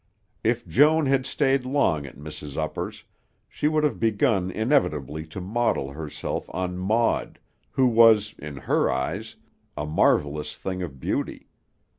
If 0.43 0.67
Joan 0.67 1.05
had 1.05 1.27
stayed 1.27 1.63
long 1.63 2.07
at 2.07 2.17
Mrs. 2.17 2.57
Upper's, 2.57 3.03
she 3.47 3.67
would 3.67 3.83
have 3.83 3.99
begun 3.99 4.49
inevitably 4.49 5.27
to 5.27 5.39
model 5.39 5.91
herself 5.91 6.49
on 6.51 6.75
Maud, 6.75 7.37
who 7.69 7.85
was, 7.85 8.33
in 8.39 8.57
her 8.57 8.91
eyes, 8.91 9.35
a 9.77 9.85
marvelous 9.85 10.57
thing 10.57 10.81
of 10.81 10.99
beauty. 10.99 11.49